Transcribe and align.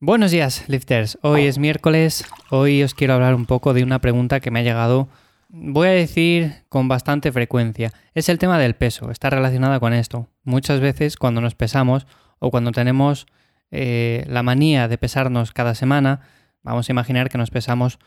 Buenos 0.00 0.32
días, 0.32 0.68
lifters. 0.68 1.18
Hoy 1.22 1.46
es 1.46 1.58
miércoles. 1.58 2.24
Hoy 2.50 2.82
os 2.82 2.94
quiero 2.94 3.14
hablar 3.14 3.34
un 3.34 3.46
poco 3.46 3.72
de 3.72 3.82
una 3.82 4.00
pregunta 4.00 4.40
que 4.40 4.50
me 4.50 4.60
ha 4.60 4.62
llegado, 4.62 5.08
voy 5.48 5.88
a 5.88 5.92
decir, 5.92 6.64
con 6.68 6.88
bastante 6.88 7.30
frecuencia. 7.32 7.92
Es 8.12 8.28
el 8.28 8.38
tema 8.38 8.58
del 8.58 8.74
peso. 8.74 9.10
Está 9.10 9.30
relacionada 9.30 9.80
con 9.80 9.92
esto. 9.92 10.28
Muchas 10.42 10.80
veces 10.80 11.16
cuando 11.16 11.40
nos 11.40 11.54
pesamos 11.54 12.06
o 12.40 12.50
cuando 12.50 12.72
tenemos 12.72 13.26
eh, 13.70 14.24
la 14.28 14.42
manía 14.42 14.88
de 14.88 14.98
pesarnos 14.98 15.52
cada 15.52 15.74
semana, 15.74 16.20
vamos 16.62 16.88
a 16.88 16.92
imaginar 16.92 17.30
que 17.30 17.38
nos 17.38 17.50
pesamos 17.50 17.98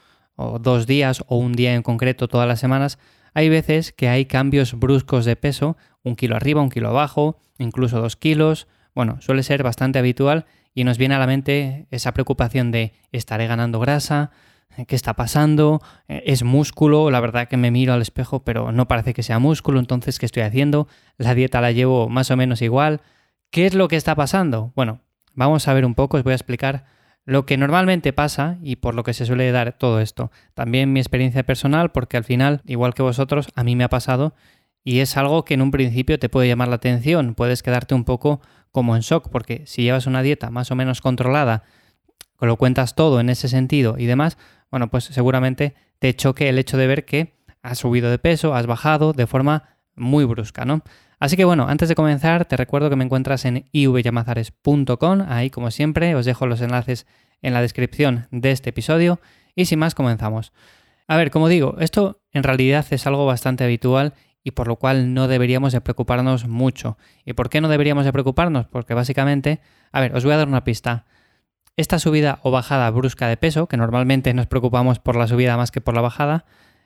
dos 0.60 0.86
días 0.86 1.24
o 1.28 1.38
un 1.38 1.54
día 1.54 1.74
en 1.74 1.82
concreto 1.82 2.28
todas 2.28 2.48
las 2.48 2.60
semanas, 2.60 3.00
hay 3.34 3.50
veces 3.50 3.92
que 3.92 4.08
hay 4.10 4.26
cambios 4.26 4.74
bruscos 4.78 5.26
de 5.26 5.36
peso, 5.36 5.78
un 6.04 6.16
kilo 6.16 6.36
arriba, 6.36 6.62
un 6.62 6.70
kilo 6.70 6.90
abajo, 6.90 7.40
incluso 7.58 8.00
dos 8.00 8.16
kilos. 8.16 8.68
Bueno, 8.98 9.18
suele 9.22 9.44
ser 9.44 9.62
bastante 9.62 10.00
habitual 10.00 10.48
y 10.74 10.84
nos 10.84 10.98
viene 10.98 11.14
a 11.14 11.20
la 11.20 11.28
mente 11.28 11.86
esa 11.92 12.16
preocupación 12.16 12.72
de 12.72 12.94
estaré 13.12 13.46
ganando 13.46 13.80
grasa, 13.80 14.32
¿qué 14.88 14.96
está 14.96 15.14
pasando? 15.14 15.84
¿Es 16.08 16.42
músculo? 16.42 17.12
La 17.12 17.20
verdad 17.20 17.48
que 17.48 17.58
me 17.58 17.70
miro 17.70 17.94
al 17.94 18.02
espejo, 18.02 18.44
pero 18.44 18.72
no 18.72 18.88
parece 18.88 19.14
que 19.14 19.22
sea 19.22 19.38
músculo, 19.38 19.80
entonces 19.80 20.18
¿qué 20.18 20.26
estoy 20.26 20.42
haciendo? 20.42 20.88
La 21.20 21.36
dieta 21.36 21.62
la 21.62 21.72
llevo 21.74 22.10
más 22.10 22.32
o 22.32 22.38
menos 22.38 22.64
igual. 22.64 23.02
¿Qué 23.52 23.68
es 23.68 23.76
lo 23.76 23.88
que 23.88 23.98
está 23.98 24.16
pasando? 24.16 24.74
Bueno, 24.76 25.02
vamos 25.36 25.68
a 25.68 25.76
ver 25.76 25.86
un 25.86 25.94
poco, 25.94 26.18
os 26.18 26.24
voy 26.24 26.32
a 26.32 26.36
explicar 26.36 26.86
lo 27.24 27.46
que 27.46 27.56
normalmente 27.56 28.14
pasa 28.14 28.58
y 28.64 28.78
por 28.78 28.96
lo 28.96 29.04
que 29.04 29.14
se 29.14 29.28
suele 29.28 29.52
dar 29.52 29.74
todo 29.74 30.00
esto. 30.00 30.32
También 30.56 30.92
mi 30.92 31.00
experiencia 31.00 31.44
personal, 31.44 31.92
porque 31.92 32.18
al 32.18 32.24
final, 32.24 32.64
igual 32.66 32.96
que 32.96 33.04
vosotros, 33.04 33.50
a 33.54 33.64
mí 33.64 33.76
me 33.76 33.84
ha 33.84 33.90
pasado 33.90 34.34
y 34.84 35.02
es 35.02 35.18
algo 35.18 35.44
que 35.46 35.54
en 35.54 35.62
un 35.62 35.70
principio 35.70 36.18
te 36.18 36.30
puede 36.30 36.48
llamar 36.48 36.70
la 36.70 36.78
atención, 36.78 37.36
puedes 37.36 37.62
quedarte 37.62 37.94
un 37.94 38.06
poco 38.06 38.42
como 38.72 38.96
en 38.96 39.02
shock, 39.02 39.30
porque 39.30 39.64
si 39.66 39.84
llevas 39.84 40.08
una 40.08 40.22
dieta 40.22 40.50
más 40.50 40.72
o 40.72 40.76
menos 40.76 41.02
controlada, 41.02 41.64
lo 42.40 42.58
cuentas 42.58 42.96
todo 42.96 43.20
en 43.20 43.30
ese 43.30 43.48
sentido 43.48 43.96
y 43.98 44.06
demás, 44.06 44.38
bueno, 44.70 44.90
pues 44.90 45.06
seguramente 45.06 45.76
te 46.00 46.16
choque 46.16 46.50
el 46.50 46.60
hecho 46.60 46.78
de 46.78 46.88
ver 46.88 47.06
que 47.06 47.38
has 47.62 47.80
subido 47.80 48.10
de 48.12 48.20
peso, 48.20 48.54
has 48.54 48.68
bajado 48.68 49.14
de 49.14 49.28
forma 49.28 49.78
muy 49.96 50.26
brusca, 50.26 50.66
¿no? 50.66 50.84
Así 51.20 51.36
que 51.36 51.46
bueno, 51.46 51.68
antes 51.68 51.90
de 51.90 51.96
comenzar, 51.96 52.46
te 52.46 52.58
recuerdo 52.58 52.90
que 52.90 52.96
me 52.96 53.04
encuentras 53.04 53.46
en 53.46 53.68
ivyamazares.com, 53.72 55.26
ahí 55.28 55.50
como 55.50 55.72
siempre 55.72 56.14
os 56.14 56.26
dejo 56.26 56.46
los 56.46 56.62
enlaces 56.62 57.08
en 57.42 57.54
la 57.54 57.62
descripción 57.62 58.28
de 58.30 58.52
este 58.52 58.70
episodio 58.70 59.20
y 59.56 59.66
sin 59.66 59.80
más 59.80 59.96
comenzamos. 59.96 60.54
A 61.08 61.18
ver, 61.18 61.32
como 61.32 61.48
digo, 61.48 61.78
esto 61.80 62.22
en 62.32 62.44
realidad 62.44 62.86
es 62.92 63.08
algo 63.08 63.26
bastante 63.26 63.64
habitual 63.64 64.14
y 64.48 64.52
por 64.52 64.70
lo 64.70 64.78
cual 64.78 65.14
no 65.14 65.28
deberíamos 65.28 65.74
de 65.74 65.82
preocuparnos 65.82 66.48
mucho. 66.48 66.98
¿Y 67.26 67.34
por 67.34 67.50
qué 67.50 67.60
no 67.60 67.68
deberíamos 67.68 68.06
de 68.06 68.14
preocuparnos? 68.14 68.66
Porque 68.66 68.94
básicamente, 68.94 69.60
a 69.92 70.00
ver, 70.00 70.16
os 70.16 70.24
voy 70.24 70.32
a 70.32 70.38
dar 70.38 70.48
una 70.48 70.64
pista. 70.64 71.04
Esta 71.76 72.00
subida 72.00 72.40
o 72.44 72.50
bajada 72.50 72.90
brusca 72.90 73.28
de 73.28 73.36
peso, 73.36 73.68
que 73.68 73.76
normalmente 73.76 74.34
nos 74.34 74.48
preocupamos 74.48 75.00
por 75.00 75.18
la 75.18 75.28
subida 75.28 75.58
más 75.58 75.70
que 75.70 75.82
por 75.82 75.96
la 75.96 76.00
bajada, 76.00 76.46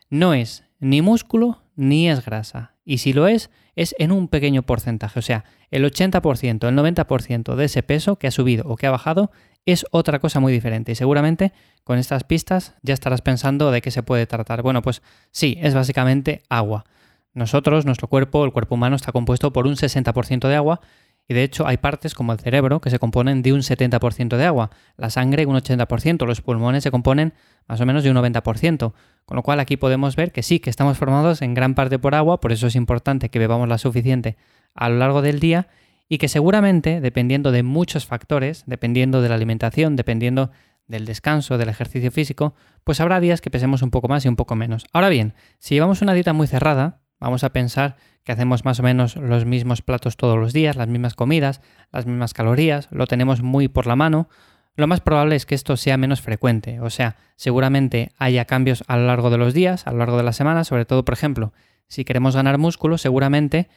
no 0.10 0.34
es 0.34 0.64
ni 0.80 1.04
músculo 1.04 1.62
ni 1.76 2.10
es 2.10 2.26
grasa. 2.26 2.74
Y 2.84 2.98
si 2.98 3.14
lo 3.14 3.28
es, 3.28 3.52
es 3.76 3.94
en 4.00 4.12
un 4.12 4.28
pequeño 4.28 4.64
porcentaje. 4.64 5.20
O 5.20 5.22
sea, 5.22 5.46
el 5.70 5.86
80%, 5.86 6.68
el 6.68 6.76
90% 6.76 7.54
de 7.54 7.66
ese 7.66 7.84
peso 7.84 8.16
que 8.16 8.26
ha 8.26 8.32
subido 8.32 8.68
o 8.68 8.76
que 8.76 8.88
ha 8.88 8.92
bajado 8.92 9.30
es 9.68 9.86
otra 9.92 10.18
cosa 10.18 10.40
muy 10.40 10.52
diferente. 10.52 10.94
Y 10.94 10.96
seguramente 10.96 11.54
con 11.84 12.00
estas 12.00 12.24
pistas 12.24 12.74
ya 12.82 12.96
estarás 12.96 13.22
pensando 13.22 13.70
de 13.70 13.84
qué 13.84 13.92
se 13.92 14.02
puede 14.02 14.26
tratar. 14.26 14.64
Bueno, 14.64 14.82
pues 14.82 15.04
sí, 15.30 15.60
es 15.62 15.76
básicamente 15.76 16.42
agua. 16.50 16.86
Nosotros, 17.34 17.86
nuestro 17.86 18.08
cuerpo, 18.08 18.44
el 18.44 18.52
cuerpo 18.52 18.76
humano 18.76 18.96
está 18.96 19.12
compuesto 19.12 19.54
por 19.54 19.68
un 19.68 19.76
60% 19.76 20.48
de 20.48 20.56
agua 20.56 20.82
y 21.28 21.34
de 21.34 21.44
hecho 21.44 21.66
hay 21.66 21.78
partes 21.78 22.14
como 22.14 22.34
el 22.34 22.40
cerebro 22.40 22.82
que 22.82 22.90
se 22.90 23.00
componen 23.00 23.42
de 23.42 23.54
un 23.54 23.62
70% 23.62 24.36
de 24.36 24.46
agua, 24.46 24.72
la 24.98 25.10
sangre 25.10 25.46
un 25.46 25.56
80%, 25.56 26.26
los 26.26 26.42
pulmones 26.42 26.84
se 26.84 26.92
componen 26.92 27.34
más 27.68 27.80
o 27.80 27.86
menos 27.86 28.04
de 28.04 28.12
un 28.12 28.18
90%, 28.18 28.94
con 29.26 29.36
lo 29.36 29.44
cual 29.44 29.62
aquí 29.62 29.78
podemos 29.78 30.16
ver 30.18 30.34
que 30.34 30.44
sí, 30.44 30.60
que 30.60 30.70
estamos 30.70 30.98
formados 30.98 31.42
en 31.42 31.54
gran 31.54 31.74
parte 31.74 32.00
por 32.00 32.16
agua, 32.16 32.42
por 32.42 32.52
eso 32.52 32.68
es 32.68 32.76
importante 32.76 33.30
que 33.30 33.40
bebamos 33.40 33.70
la 33.70 33.78
suficiente 33.78 34.36
a 34.74 34.90
lo 34.90 34.98
largo 34.98 35.22
del 35.22 35.40
día 35.40 35.68
y 36.10 36.18
que 36.18 36.28
seguramente, 36.28 37.00
dependiendo 37.00 37.54
de 37.54 37.64
muchos 37.64 38.06
factores, 38.06 38.64
dependiendo 38.66 39.22
de 39.22 39.30
la 39.30 39.36
alimentación, 39.36 39.96
dependiendo 39.96 40.52
del 40.88 41.06
descanso, 41.06 41.58
del 41.58 41.70
ejercicio 41.70 42.12
físico, 42.12 42.54
pues 42.84 43.00
habrá 43.00 43.22
días 43.22 43.40
que 43.40 43.50
pesemos 43.50 43.82
un 43.82 43.92
poco 43.92 44.10
más 44.10 44.26
y 44.26 44.28
un 44.28 44.36
poco 44.36 44.56
menos. 44.56 44.86
Ahora 44.92 45.08
bien, 45.08 45.34
si 45.60 45.76
llevamos 45.76 46.02
una 46.02 46.14
dieta 46.14 46.34
muy 46.34 46.48
cerrada, 46.48 47.01
Vamos 47.22 47.44
a 47.44 47.54
pensar 47.54 47.98
que 48.24 48.32
hacemos 48.32 48.66
más 48.66 48.80
o 48.80 48.84
menos 48.84 49.16
los 49.16 49.46
mismos 49.46 49.84
platos 49.84 50.18
todos 50.18 50.38
los 50.40 50.54
días, 50.54 50.76
las 50.76 50.88
mismas 50.88 51.14
comidas, 51.14 51.62
las 51.92 52.08
mismas 52.08 52.34
calorías, 52.34 52.88
lo 52.92 53.06
tenemos 53.06 53.44
muy 53.44 53.68
por 53.68 53.86
la 53.86 53.96
mano. 53.96 54.28
Lo 54.76 54.88
más 54.88 55.02
probable 55.02 55.36
es 55.36 55.46
que 55.46 55.54
esto 55.54 55.78
sea 55.78 55.98
menos 55.98 56.22
frecuente, 56.22 56.80
o 56.80 56.90
sea, 56.90 57.18
seguramente 57.36 58.12
haya 58.18 58.46
cambios 58.46 58.84
a 58.88 58.98
lo 58.98 59.06
largo 59.06 59.30
de 59.30 59.38
los 59.38 59.54
días, 59.54 59.86
a 59.86 59.92
lo 59.92 60.00
largo 60.00 60.18
de 60.18 60.24
la 60.24 60.34
semana, 60.34 60.64
sobre 60.64 60.86
todo, 60.86 61.06
por 61.06 61.14
ejemplo, 61.14 61.54
si 61.88 62.06
queremos 62.06 62.36
ganar 62.36 62.58
músculo, 62.58 62.98
seguramente 62.98 63.70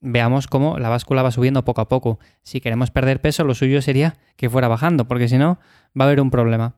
veamos 0.00 0.46
cómo 0.46 0.78
la 0.78 0.88
báscula 0.88 1.22
va 1.22 1.30
subiendo 1.30 1.64
poco 1.64 1.82
a 1.82 1.88
poco. 1.88 2.18
Si 2.42 2.60
queremos 2.60 2.90
perder 2.90 3.20
peso, 3.20 3.44
lo 3.44 3.54
suyo 3.54 3.82
sería 3.82 4.16
que 4.36 4.48
fuera 4.48 4.68
bajando, 4.68 5.06
porque 5.06 5.28
si 5.28 5.36
no, 5.36 5.58
va 5.98 6.04
a 6.04 6.06
haber 6.06 6.20
un 6.20 6.30
problema. 6.30 6.76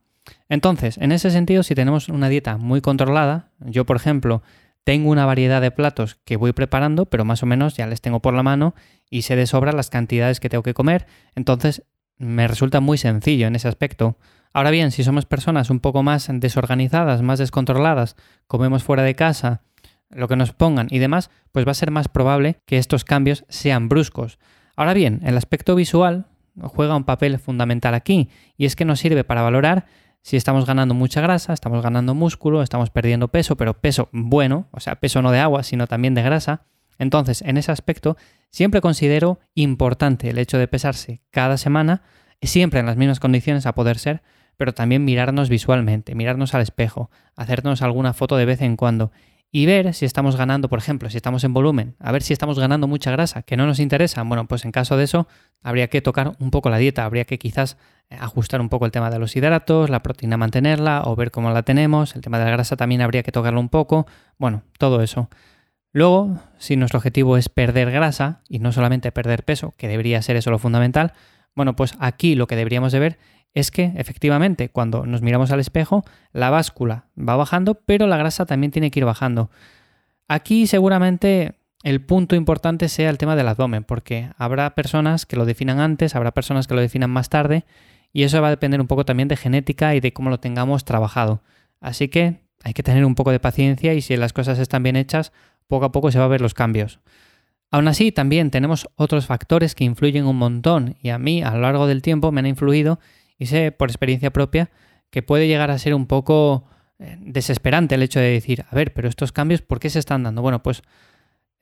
Entonces, 0.49 0.99
en 0.99 1.13
ese 1.13 1.31
sentido, 1.31 1.63
si 1.63 1.75
tenemos 1.75 2.09
una 2.09 2.29
dieta 2.29 2.57
muy 2.57 2.81
controlada, 2.81 3.51
yo, 3.61 3.87
por 3.87 3.97
ejemplo, 3.97 4.43
tengo 4.89 5.11
una 5.11 5.27
variedad 5.27 5.61
de 5.61 5.71
platos 5.71 6.19
que 6.25 6.39
voy 6.39 6.55
preparando, 6.55 7.05
pero 7.05 7.27
más 7.27 7.43
o 7.43 7.47
menos 7.47 7.77
ya 7.77 7.87
les 7.87 8.01
tengo 8.01 8.21
por 8.21 8.33
la 8.33 8.43
mano 8.43 8.75
y 9.11 9.21
sé 9.21 9.37
de 9.37 9.47
sobra 9.47 9.73
las 9.73 9.91
cantidades 9.91 10.41
que 10.41 10.49
tengo 10.49 10.63
que 10.63 10.73
comer, 10.73 11.07
entonces 11.35 11.83
me 12.17 12.49
resulta 12.49 12.81
muy 12.81 12.97
sencillo 12.97 13.49
en 13.49 13.55
ese 13.55 13.69
aspecto. 13.69 14.17
Ahora 14.55 14.71
bien, 14.71 14.91
si 14.91 15.05
somos 15.05 15.27
personas 15.27 15.69
un 15.69 15.81
poco 15.81 16.03
más 16.03 16.31
desorganizadas, 16.33 17.21
más 17.21 17.39
descontroladas, 17.39 18.17
comemos 18.47 18.83
fuera 18.83 19.03
de 19.03 19.15
casa, 19.15 19.61
lo 20.09 20.27
que 20.27 20.37
nos 20.37 20.55
pongan 20.55 20.87
y 20.89 21.01
demás, 21.01 21.31
pues 21.53 21.67
va 21.67 21.73
a 21.73 21.75
ser 21.75 21.91
más 21.91 22.09
probable 22.09 22.57
que 22.65 22.79
estos 22.79 23.05
cambios 23.05 23.45
sean 23.51 23.91
bruscos. 23.91 24.39
Ahora 24.75 24.95
bien, 24.95 25.21
el 25.23 25.37
aspecto 25.37 25.75
visual 25.75 26.25
juega 26.63 26.97
un 26.97 27.05
papel 27.05 27.39
fundamental 27.39 27.93
aquí 27.93 28.31
y 28.57 28.65
es 28.65 28.75
que 28.75 28.87
nos 28.87 29.01
sirve 29.01 29.23
para 29.23 29.43
valorar 29.43 29.85
si 30.23 30.37
estamos 30.37 30.67
ganando 30.67 30.95
mucha 30.95 31.21
grasa, 31.21 31.53
estamos 31.53 31.83
ganando 31.83 32.15
músculo, 32.15 32.63
estamos 32.63 32.91
perdiendo 32.91 33.29
peso, 33.29 33.57
pero 33.57 33.75
peso 33.81 34.09
bueno, 34.13 34.69
o 34.73 34.81
sea, 34.81 34.97
peso 34.97 35.23
no 35.23 35.31
de 35.31 35.39
agua, 35.39 35.63
sino 35.63 35.87
también 35.87 36.15
de 36.15 36.23
grasa, 36.23 36.63
entonces 36.99 37.43
en 37.43 37.57
ese 37.57 37.73
aspecto 37.73 38.17
siempre 38.51 38.81
considero 38.81 39.41
importante 39.55 40.31
el 40.31 40.39
hecho 40.39 40.59
de 40.59 40.69
pesarse 40.69 41.21
cada 41.31 41.57
semana, 41.57 42.03
siempre 42.43 42.81
en 42.81 42.87
las 42.87 42.97
mismas 42.97 43.21
condiciones 43.21 43.67
a 43.67 43.75
poder 43.75 43.99
ser, 43.99 44.23
pero 44.57 44.75
también 44.75 45.05
mirarnos 45.05 45.49
visualmente, 45.49 46.15
mirarnos 46.15 46.55
al 46.55 46.63
espejo, 46.63 47.11
hacernos 47.37 47.81
alguna 47.81 48.13
foto 48.13 48.37
de 48.37 48.45
vez 48.45 48.61
en 48.61 48.77
cuando 48.77 49.13
y 49.51 49.67
ver 49.67 49.95
si 49.95 50.05
estamos 50.05 50.37
ganando, 50.37 50.69
por 50.69 50.79
ejemplo, 50.79 51.09
si 51.09 51.17
estamos 51.17 51.43
en 51.45 51.55
volumen, 51.55 51.97
a 51.99 52.13
ver 52.13 52.23
si 52.23 52.33
estamos 52.33 52.59
ganando 52.59 52.87
mucha 52.87 53.11
grasa, 53.11 53.43
que 53.43 53.57
no 53.57 53.67
nos 53.67 53.79
interesa. 53.79 54.23
Bueno, 54.23 54.47
pues 54.47 54.65
en 54.65 54.73
caso 54.73 54.97
de 54.97 55.05
eso, 55.05 55.27
habría 55.63 55.89
que 55.89 56.03
tocar 56.03 56.33
un 56.39 56.51
poco 56.51 56.69
la 56.69 56.77
dieta, 56.77 57.05
habría 57.05 57.25
que 57.25 57.39
quizás 57.39 57.79
eh, 58.11 58.17
ajustar 58.21 58.61
un 58.61 58.69
poco 58.69 58.85
el 58.85 58.93
tema 58.93 59.11
de 59.11 59.19
los 59.19 59.35
hidratos, 59.37 59.89
la 59.89 60.03
proteína 60.03 60.37
mantenerla 60.37 61.03
o 61.05 61.17
ver 61.17 61.31
cómo 61.31 61.51
la 61.51 61.63
tenemos, 61.63 62.15
el 62.15 62.21
tema 62.21 62.39
de 62.39 62.45
la 62.45 62.51
grasa 62.51 62.77
también 62.77 63.01
habría 63.01 63.23
que 63.23 63.33
tocarlo 63.33 63.61
un 63.61 63.71
poco, 63.71 64.07
bueno, 64.37 64.63
todo 64.79 65.03
eso. 65.03 65.31
Luego, 65.93 66.39
si 66.59 66.77
nuestro 66.77 66.99
objetivo 66.99 67.39
es 67.39 67.49
perder 67.49 67.91
grasa 67.91 68.43
y 68.49 68.59
no 68.59 68.73
solamente 68.73 69.11
perder 69.13 69.45
peso, 69.45 69.75
que 69.79 69.89
debería 69.89 70.21
ser 70.21 70.37
eso 70.37 70.51
lo 70.51 70.59
fundamental, 70.59 71.15
bueno, 71.55 71.75
pues 71.75 71.97
aquí 71.99 72.35
lo 72.35 72.47
que 72.47 72.55
deberíamos 72.55 72.93
de 72.93 72.99
ver 72.99 73.19
es 73.55 73.71
que 73.71 73.93
efectivamente 73.97 74.69
cuando 74.69 75.07
nos 75.07 75.23
miramos 75.23 75.51
al 75.51 75.61
espejo, 75.61 76.05
la 76.33 76.51
báscula 76.51 77.07
va 77.17 77.37
bajando, 77.37 77.75
pero 77.75 78.07
la 78.07 78.17
grasa 78.17 78.47
también 78.47 78.71
tiene 78.71 78.91
que 78.91 79.01
ir 79.01 79.05
bajando. 79.05 79.51
Aquí 80.29 80.67
seguramente 80.67 81.55
el 81.83 82.05
punto 82.05 82.37
importante 82.37 82.89
sea 82.89 83.11
el 83.11 83.19
tema 83.19 83.37
del 83.37 83.49
abdomen, 83.49 83.85
porque 83.85 84.31
habrá 84.37 84.75
personas 84.75 85.27
que 85.27 85.37
lo 85.37 85.47
definan 85.47 85.81
antes, 85.81 86.15
habrá 86.15 86.33
personas 86.33 86.67
que 86.67 86.75
lo 86.75 86.81
definan 86.81 87.11
más 87.11 87.29
tarde, 87.29 87.65
y 88.13 88.23
eso 88.25 88.41
va 88.41 88.49
a 88.49 88.51
depender 88.51 88.81
un 88.81 88.87
poco 88.87 89.05
también 89.05 89.29
de 89.29 89.37
genética 89.37 89.95
y 89.95 90.01
de 90.01 90.13
cómo 90.13 90.31
lo 90.31 90.41
tengamos 90.41 90.85
trabajado. 90.85 91.43
Así 91.81 92.09
que 92.09 92.41
hay 92.65 92.73
que 92.73 92.83
tener 92.83 93.05
un 93.05 93.15
poco 93.15 93.31
de 93.31 93.41
paciencia 93.41 93.95
y 93.95 94.01
si 94.01 94.17
las 94.17 94.33
cosas 94.33 94.59
están 94.59 94.83
bien 94.83 94.97
hechas, 94.97 95.33
poco 95.67 95.85
a 95.85 95.93
poco 95.93 96.11
se 96.11 96.19
va 96.19 96.25
a 96.25 96.29
ver 96.29 96.41
los 96.41 96.55
cambios. 96.55 97.01
Aún 97.71 97.87
así, 97.87 98.13
también 98.13 98.51
tenemos 98.51 98.89
otros 98.97 99.27
factores 99.27 99.75
que 99.75 99.85
influyen 99.85 100.27
un 100.27 100.37
montón 100.37 100.97
y 101.03 101.11
a 101.11 101.19
mí 101.19 101.43
a 101.43 101.51
lo 101.53 101.61
largo 101.61 101.87
del 101.87 102.03
tiempo 102.03 102.33
me 102.33 102.41
han 102.41 102.47
influido 102.47 102.99
y 103.39 103.47
sé 103.47 103.73
por 103.73 103.89
experiencia 103.89 104.33
propia 104.33 104.71
que 105.11 105.23
puede 105.23 105.47
llegar 105.47 105.71
a 105.71 105.79
ser 105.79 105.95
un 105.95 106.07
poco 106.07 106.67
eh, 106.99 107.17
desesperante 107.21 107.95
el 107.95 108.03
hecho 108.03 108.21
de 108.21 108.31
decir, 108.31 108.65
a 108.69 108.75
ver, 108.75 108.93
pero 108.93 109.09
estos 109.09 109.33
cambios, 109.33 109.63
¿por 109.63 109.81
qué 109.81 109.91
se 109.91 109.99
están 109.99 110.23
dando? 110.23 110.43
Bueno, 110.43 110.63
pues 110.63 110.83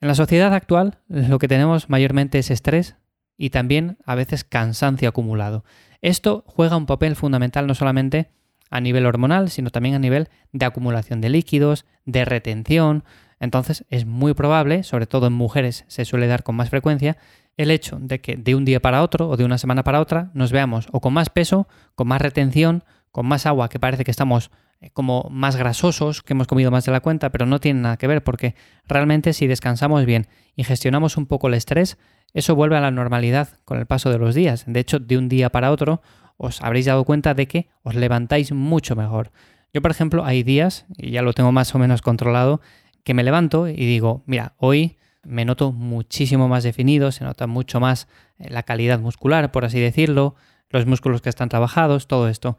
en 0.01 0.07
la 0.07 0.15
sociedad 0.15 0.53
actual 0.53 0.99
lo 1.07 1.39
que 1.39 1.47
tenemos 1.47 1.89
mayormente 1.89 2.39
es 2.39 2.51
estrés 2.51 2.95
y 3.37 3.51
también 3.51 3.97
a 4.05 4.15
veces 4.15 4.43
cansancio 4.43 5.09
acumulado. 5.09 5.63
Esto 6.01 6.43
juega 6.47 6.77
un 6.77 6.85
papel 6.85 7.15
fundamental 7.15 7.67
no 7.67 7.75
solamente 7.75 8.29
a 8.69 8.81
nivel 8.81 9.05
hormonal, 9.05 9.49
sino 9.49 9.69
también 9.69 9.95
a 9.95 9.99
nivel 9.99 10.29
de 10.51 10.65
acumulación 10.65 11.21
de 11.21 11.29
líquidos, 11.29 11.85
de 12.05 12.25
retención. 12.25 13.03
Entonces 13.39 13.85
es 13.89 14.05
muy 14.05 14.33
probable, 14.33 14.83
sobre 14.83 15.07
todo 15.07 15.27
en 15.27 15.33
mujeres 15.33 15.85
se 15.87 16.05
suele 16.05 16.27
dar 16.27 16.43
con 16.43 16.55
más 16.55 16.69
frecuencia, 16.69 17.17
el 17.57 17.71
hecho 17.71 17.97
de 17.99 18.21
que 18.21 18.37
de 18.37 18.55
un 18.55 18.65
día 18.65 18.79
para 18.79 19.01
otro 19.01 19.29
o 19.29 19.37
de 19.37 19.43
una 19.43 19.57
semana 19.57 19.83
para 19.83 19.99
otra 19.99 20.29
nos 20.33 20.51
veamos 20.51 20.87
o 20.91 21.01
con 21.01 21.13
más 21.13 21.29
peso, 21.29 21.67
con 21.95 22.07
más 22.07 22.21
retención, 22.21 22.83
con 23.11 23.25
más 23.25 23.45
agua, 23.45 23.67
que 23.67 23.79
parece 23.79 24.03
que 24.03 24.11
estamos 24.11 24.51
eh, 24.79 24.91
como 24.91 25.27
más 25.31 25.55
grasosos, 25.55 26.21
que 26.21 26.33
hemos 26.33 26.45
comido 26.45 26.69
más 26.69 26.85
de 26.85 26.91
la 26.91 26.99
cuenta, 26.99 27.31
pero 27.31 27.47
no 27.47 27.59
tiene 27.59 27.81
nada 27.81 27.97
que 27.97 28.07
ver 28.07 28.23
porque 28.23 28.53
realmente 28.87 29.33
si 29.33 29.47
descansamos 29.47 30.05
bien 30.05 30.27
y 30.55 30.63
gestionamos 30.63 31.17
un 31.17 31.25
poco 31.25 31.47
el 31.47 31.55
estrés, 31.55 31.97
eso 32.33 32.55
vuelve 32.55 32.77
a 32.77 32.81
la 32.81 32.91
normalidad 32.91 33.49
con 33.65 33.79
el 33.79 33.87
paso 33.87 34.11
de 34.11 34.19
los 34.19 34.35
días. 34.35 34.65
De 34.67 34.79
hecho, 34.79 34.99
de 34.99 35.17
un 35.17 35.27
día 35.27 35.49
para 35.49 35.71
otro 35.71 36.01
os 36.37 36.61
habréis 36.61 36.85
dado 36.85 37.03
cuenta 37.03 37.33
de 37.33 37.47
que 37.47 37.69
os 37.81 37.95
levantáis 37.95 38.51
mucho 38.51 38.95
mejor. 38.95 39.31
Yo, 39.73 39.81
por 39.81 39.89
ejemplo, 39.89 40.23
hay 40.23 40.43
días, 40.43 40.85
y 40.95 41.11
ya 41.11 41.23
lo 41.23 41.33
tengo 41.33 41.51
más 41.51 41.73
o 41.73 41.79
menos 41.79 42.03
controlado, 42.03 42.61
que 43.03 43.15
me 43.15 43.23
levanto 43.23 43.67
y 43.67 43.73
digo, 43.73 44.23
mira, 44.27 44.53
hoy 44.57 44.97
me 45.27 45.45
noto 45.45 45.71
muchísimo 45.71 46.47
más 46.47 46.63
definido, 46.63 47.11
se 47.11 47.23
nota 47.23 47.47
mucho 47.47 47.79
más 47.79 48.07
eh, 48.39 48.49
la 48.49 48.63
calidad 48.63 48.99
muscular, 48.99 49.51
por 49.51 49.65
así 49.65 49.79
decirlo, 49.79 50.35
los 50.69 50.85
músculos 50.85 51.21
que 51.21 51.29
están 51.29 51.49
trabajados, 51.49 52.07
todo 52.07 52.29
esto. 52.29 52.57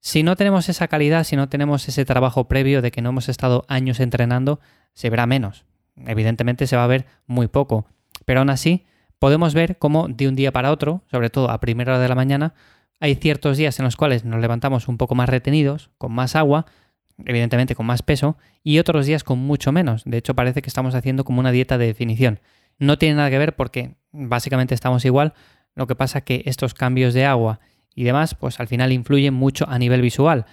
Si 0.00 0.22
no 0.22 0.36
tenemos 0.36 0.68
esa 0.68 0.88
calidad, 0.88 1.24
si 1.24 1.36
no 1.36 1.48
tenemos 1.48 1.88
ese 1.88 2.04
trabajo 2.04 2.46
previo 2.46 2.82
de 2.82 2.90
que 2.90 3.00
no 3.00 3.10
hemos 3.10 3.28
estado 3.28 3.64
años 3.68 4.00
entrenando, 4.00 4.60
se 4.92 5.08
verá 5.08 5.26
menos. 5.26 5.64
Evidentemente 5.96 6.66
se 6.66 6.76
va 6.76 6.84
a 6.84 6.88
ver 6.88 7.06
muy 7.26 7.46
poco. 7.46 7.86
Pero 8.24 8.40
aún 8.40 8.50
así, 8.50 8.84
podemos 9.18 9.54
ver 9.54 9.78
cómo 9.78 10.08
de 10.08 10.28
un 10.28 10.34
día 10.34 10.52
para 10.52 10.72
otro, 10.72 11.02
sobre 11.10 11.30
todo 11.30 11.50
a 11.50 11.60
primera 11.60 11.92
hora 11.92 12.02
de 12.02 12.08
la 12.08 12.14
mañana, 12.14 12.54
hay 13.00 13.14
ciertos 13.14 13.56
días 13.56 13.78
en 13.78 13.84
los 13.84 13.96
cuales 13.96 14.24
nos 14.24 14.40
levantamos 14.40 14.88
un 14.88 14.98
poco 14.98 15.14
más 15.14 15.28
retenidos, 15.28 15.90
con 15.98 16.12
más 16.12 16.36
agua, 16.36 16.66
evidentemente 17.24 17.74
con 17.74 17.86
más 17.86 18.02
peso, 18.02 18.36
y 18.62 18.78
otros 18.78 19.06
días 19.06 19.24
con 19.24 19.38
mucho 19.38 19.72
menos. 19.72 20.02
De 20.04 20.18
hecho, 20.18 20.34
parece 20.34 20.62
que 20.62 20.68
estamos 20.68 20.94
haciendo 20.94 21.24
como 21.24 21.40
una 21.40 21.52
dieta 21.52 21.78
de 21.78 21.86
definición. 21.86 22.40
No 22.78 22.98
tiene 22.98 23.16
nada 23.16 23.30
que 23.30 23.38
ver 23.38 23.54
porque 23.54 23.96
básicamente 24.12 24.74
estamos 24.74 25.04
igual. 25.04 25.34
Lo 25.74 25.86
que 25.86 25.94
pasa 25.94 26.22
que 26.22 26.42
estos 26.46 26.74
cambios 26.74 27.14
de 27.14 27.24
agua 27.24 27.60
y 27.94 28.04
demás, 28.04 28.34
pues 28.34 28.60
al 28.60 28.68
final 28.68 28.92
influyen 28.92 29.34
mucho 29.34 29.68
a 29.68 29.78
nivel 29.78 30.02
visual. 30.02 30.46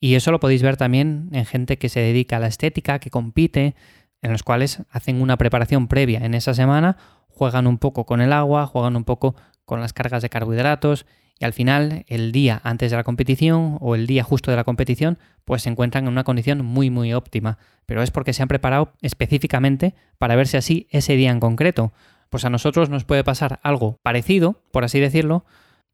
Y 0.00 0.14
eso 0.14 0.30
lo 0.30 0.40
podéis 0.40 0.62
ver 0.62 0.76
también 0.76 1.28
en 1.32 1.44
gente 1.44 1.76
que 1.78 1.88
se 1.88 2.00
dedica 2.00 2.36
a 2.36 2.40
la 2.40 2.46
estética, 2.46 2.98
que 2.98 3.10
compite, 3.10 3.74
en 4.22 4.32
los 4.32 4.42
cuales 4.42 4.82
hacen 4.90 5.20
una 5.20 5.36
preparación 5.36 5.88
previa 5.88 6.20
en 6.20 6.34
esa 6.34 6.54
semana, 6.54 6.96
juegan 7.28 7.66
un 7.66 7.78
poco 7.78 8.06
con 8.06 8.20
el 8.20 8.32
agua, 8.32 8.66
juegan 8.66 8.96
un 8.96 9.04
poco 9.04 9.34
con 9.64 9.80
las 9.80 9.92
cargas 9.92 10.22
de 10.22 10.28
carbohidratos 10.28 11.06
y 11.40 11.44
al 11.44 11.52
final, 11.52 12.04
el 12.08 12.32
día 12.32 12.60
antes 12.64 12.90
de 12.90 12.96
la 12.96 13.04
competición 13.04 13.78
o 13.80 13.94
el 13.94 14.06
día 14.06 14.24
justo 14.24 14.50
de 14.50 14.56
la 14.56 14.64
competición, 14.64 15.18
pues 15.44 15.62
se 15.62 15.70
encuentran 15.70 16.04
en 16.04 16.12
una 16.12 16.24
condición 16.24 16.64
muy 16.64 16.90
muy 16.90 17.14
óptima, 17.14 17.58
pero 17.86 18.02
es 18.02 18.10
porque 18.10 18.32
se 18.32 18.42
han 18.42 18.48
preparado 18.48 18.92
específicamente 19.02 19.94
para 20.18 20.34
verse 20.36 20.56
así 20.56 20.88
ese 20.90 21.14
día 21.14 21.30
en 21.30 21.40
concreto. 21.40 21.92
Pues 22.28 22.44
a 22.44 22.50
nosotros 22.50 22.90
nos 22.90 23.04
puede 23.04 23.24
pasar 23.24 23.60
algo 23.62 23.98
parecido, 24.02 24.60
por 24.72 24.84
así 24.84 24.98
decirlo, 24.98 25.44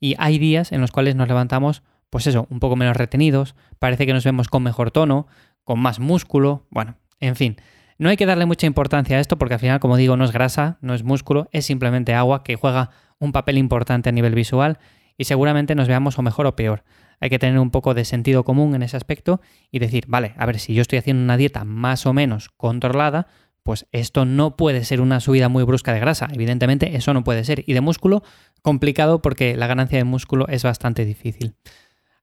y 0.01 0.17
hay 0.19 0.39
días 0.39 0.73
en 0.73 0.81
los 0.81 0.91
cuales 0.91 1.15
nos 1.15 1.29
levantamos, 1.29 1.83
pues 2.11 2.27
eso, 2.27 2.47
un 2.51 2.59
poco 2.59 2.75
menos 2.75 2.97
retenidos, 2.97 3.55
parece 3.79 4.07
que 4.07 4.15
nos 4.15 4.25
vemos 4.25 4.49
con 4.49 4.63
mejor 4.63 4.91
tono, 4.91 5.27
con 5.63 5.79
más 5.79 6.01
músculo, 6.01 6.67
bueno, 6.71 6.97
en 7.21 7.37
fin. 7.37 7.57
No 7.97 8.09
hay 8.09 8.17
que 8.17 8.27
darle 8.27 8.47
mucha 8.47 8.67
importancia 8.67 9.19
a 9.19 9.21
esto 9.21 9.39
porque 9.39 9.55
al 9.55 9.61
final, 9.61 9.79
como 9.79 9.97
digo, 9.97 10.17
no 10.17 10.25
es 10.25 10.33
grasa, 10.33 10.79
no 10.81 10.95
es 10.95 11.05
músculo, 11.05 11.49
es 11.53 11.67
simplemente 11.67 12.15
agua 12.15 12.43
que 12.43 12.57
juega 12.57 12.91
un 13.21 13.31
papel 13.31 13.57
importante 13.57 14.09
a 14.09 14.13
nivel 14.13 14.35
visual 14.35 14.79
y 15.17 15.25
seguramente 15.25 15.75
nos 15.75 15.89
veamos 15.89 16.19
o 16.19 16.23
mejor 16.23 16.47
o 16.47 16.57
peor. 16.57 16.85
Hay 17.21 17.31
que 17.31 17.39
tener 17.39 17.59
un 17.59 17.71
poco 17.71 17.95
de 17.95 18.05
sentido 18.05 18.45
común 18.45 18.75
en 18.75 18.83
ese 18.83 18.97
aspecto 18.97 19.41
y 19.71 19.79
decir, 19.79 20.05
vale, 20.09 20.35
a 20.37 20.47
ver, 20.47 20.59
si 20.59 20.75
yo 20.75 20.83
estoy 20.83 20.99
haciendo 20.99 21.23
una 21.23 21.37
dieta 21.37 21.65
más 21.65 22.07
o 22.07 22.13
menos 22.13 22.51
controlada, 22.57 23.29
pues 23.63 23.87
esto 23.93 24.27
no 24.27 24.57
puede 24.57 24.85
ser 24.85 25.01
una 25.01 25.21
subida 25.21 25.49
muy 25.49 25.65
brusca 25.65 25.93
de 25.93 26.01
grasa. 26.01 26.29
Evidentemente 26.33 26.97
eso 26.97 27.15
no 27.15 27.25
puede 27.25 27.45
ser. 27.45 27.65
Y 27.67 27.73
de 27.73 27.81
músculo, 27.81 28.23
complicado 28.63 29.23
porque 29.23 29.57
la 29.57 29.67
ganancia 29.67 29.99
de 29.99 30.05
músculo 30.05 30.47
es 30.49 30.63
bastante 30.63 31.05
difícil. 31.05 31.55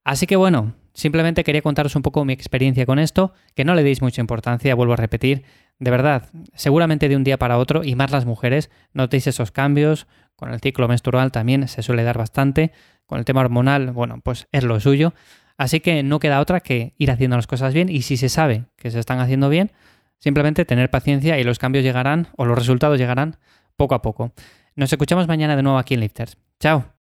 Así 0.04 0.28
que 0.28 0.36
bueno, 0.36 0.76
simplemente 0.94 1.44
quería 1.44 1.62
contaros 1.62 1.96
un 1.96 2.04
poco 2.04 2.26
mi 2.26 2.34
experiencia 2.34 2.86
con 2.86 3.00
esto, 3.00 3.34
que 3.56 3.66
no 3.66 3.76
le 3.76 3.84
deis 3.84 4.02
mucha 4.02 4.22
importancia, 4.22 4.76
vuelvo 4.76 4.94
a 4.94 4.98
repetir. 4.98 5.44
De 5.80 5.90
verdad, 5.90 6.30
seguramente 6.54 7.10
de 7.10 7.16
un 7.16 7.24
día 7.24 7.40
para 7.40 7.58
otro, 7.58 7.84
y 7.84 7.96
más 7.96 8.12
las 8.12 8.26
mujeres, 8.26 8.70
notéis 8.94 9.26
esos 9.26 9.52
cambios, 9.52 10.08
con 10.42 10.52
el 10.52 10.60
ciclo 10.60 10.88
menstrual 10.88 11.32
también 11.32 11.68
se 11.68 11.84
suele 11.84 12.02
dar 12.02 12.18
bastante. 12.18 12.72
Con 13.06 13.20
el 13.20 13.26
tema 13.26 13.42
hormonal, 13.42 13.92
bueno, 13.92 14.22
pues 14.24 14.48
es 14.52 14.64
lo 14.64 14.80
suyo. 14.80 15.14
Así 15.56 15.82
que 15.82 16.02
no 16.02 16.18
queda 16.18 16.40
otra 16.40 16.62
que 16.62 16.96
ir 16.98 17.12
haciendo 17.12 17.36
las 17.36 17.46
cosas 17.46 17.76
bien 17.76 17.90
y 17.90 18.02
si 18.02 18.18
se 18.18 18.28
sabe 18.28 18.66
que 18.76 18.90
se 18.90 18.98
están 18.98 19.20
haciendo 19.20 19.50
bien, 19.50 19.72
simplemente 20.18 20.66
tener 20.66 20.90
paciencia 20.90 21.38
y 21.38 21.44
los 21.44 21.60
cambios 21.60 21.86
llegarán 21.86 22.30
o 22.38 22.46
los 22.46 22.58
resultados 22.58 22.98
llegarán 22.98 23.38
poco 23.76 23.94
a 23.94 24.02
poco. 24.02 24.32
Nos 24.76 24.92
escuchamos 24.92 25.28
mañana 25.28 25.56
de 25.56 25.62
nuevo 25.62 25.78
aquí 25.78 25.94
en 25.94 26.00
Lifters. 26.00 26.36
Chao. 26.60 27.00